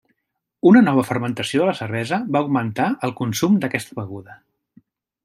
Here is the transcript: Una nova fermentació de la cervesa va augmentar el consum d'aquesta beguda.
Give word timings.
Una 0.69 0.81
nova 0.85 1.03
fermentació 1.09 1.61
de 1.61 1.67
la 1.69 1.75
cervesa 1.79 2.19
va 2.37 2.41
augmentar 2.45 2.87
el 3.09 3.13
consum 3.21 3.61
d'aquesta 3.65 3.99
beguda. 4.01 4.39